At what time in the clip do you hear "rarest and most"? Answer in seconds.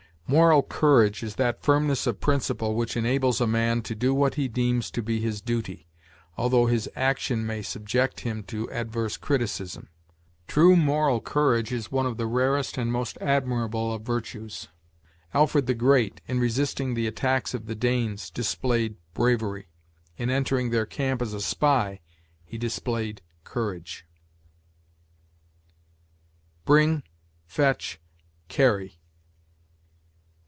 12.27-13.17